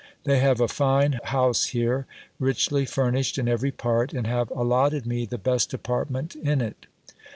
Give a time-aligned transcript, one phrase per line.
[0.23, 2.07] They have a fine house here,
[2.39, 6.87] richly furnished in every part, and have allotted me the best apartment in it.